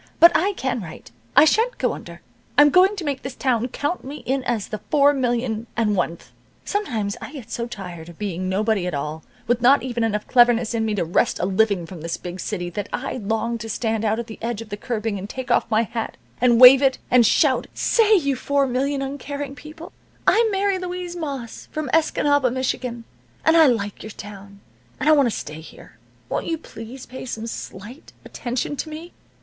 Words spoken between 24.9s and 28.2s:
and I want to stay here. Won't you please pay some slight